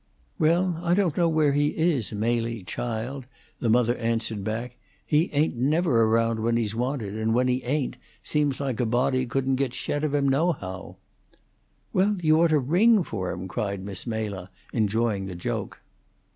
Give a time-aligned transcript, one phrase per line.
[0.39, 3.27] "Well, I don't know where he is, Mely, child,"
[3.59, 4.77] the mother answered back.
[5.05, 8.87] "He ain't never around when he's wanted, and when he ain't, it seems like a
[8.87, 10.95] body couldn't git shet of him, nohow."
[11.93, 15.79] "Well, you ought to ring for him!" cried Miss Mela, enjoying the joke.